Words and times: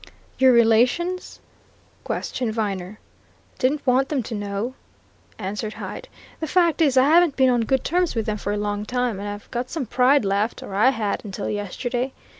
"Your 0.39 0.51
relations?" 0.51 1.39
questioned 2.03 2.55
Viner. 2.55 2.97
"Didn't 3.59 3.85
want 3.85 4.09
them 4.09 4.23
to 4.23 4.33
know," 4.33 4.73
answered 5.37 5.75
Hyde. 5.75 6.07
"The 6.39 6.47
fact 6.47 6.81
is, 6.81 6.97
I 6.97 7.05
haven't 7.07 7.35
been 7.35 7.51
on 7.51 7.65
good 7.65 7.83
terms 7.83 8.15
with 8.15 8.25
them 8.25 8.37
for 8.37 8.51
a 8.51 8.57
long 8.57 8.83
time, 8.83 9.19
and 9.19 9.29
I've 9.29 9.51
got 9.51 9.69
some 9.69 9.85
pride 9.85 10.25
left 10.25 10.63
or 10.63 10.73
I 10.73 10.89
had, 10.89 11.23
until 11.23 11.51
yesterday. 11.51 12.13